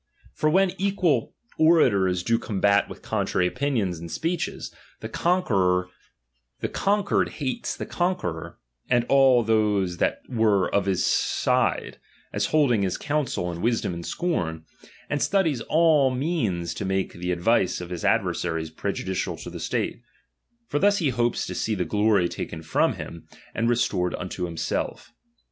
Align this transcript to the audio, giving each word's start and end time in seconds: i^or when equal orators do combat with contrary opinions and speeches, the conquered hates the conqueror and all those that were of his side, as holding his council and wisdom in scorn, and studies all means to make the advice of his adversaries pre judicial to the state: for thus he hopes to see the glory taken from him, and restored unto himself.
i^or 0.39 0.51
when 0.51 0.71
equal 0.81 1.35
orators 1.59 2.23
do 2.23 2.39
combat 2.39 2.89
with 2.89 3.03
contrary 3.03 3.45
opinions 3.45 3.99
and 3.99 4.11
speeches, 4.11 4.73
the 4.99 5.07
conquered 5.07 5.89
hates 7.33 7.77
the 7.77 7.85
conqueror 7.85 8.57
and 8.89 9.05
all 9.09 9.43
those 9.43 9.97
that 9.97 10.21
were 10.27 10.73
of 10.73 10.87
his 10.87 11.05
side, 11.05 11.99
as 12.33 12.47
holding 12.47 12.81
his 12.81 12.97
council 12.97 13.51
and 13.51 13.61
wisdom 13.61 13.93
in 13.93 14.01
scorn, 14.01 14.65
and 15.07 15.21
studies 15.21 15.61
all 15.69 16.09
means 16.09 16.73
to 16.73 16.83
make 16.83 17.13
the 17.13 17.31
advice 17.31 17.79
of 17.79 17.91
his 17.91 18.03
adversaries 18.03 18.71
pre 18.71 18.91
judicial 18.91 19.37
to 19.37 19.51
the 19.51 19.59
state: 19.59 20.01
for 20.67 20.79
thus 20.79 20.97
he 20.97 21.09
hopes 21.09 21.45
to 21.45 21.53
see 21.53 21.75
the 21.75 21.85
glory 21.85 22.27
taken 22.27 22.63
from 22.63 22.93
him, 22.93 23.27
and 23.53 23.69
restored 23.69 24.15
unto 24.15 24.45
himself. 24.45 25.11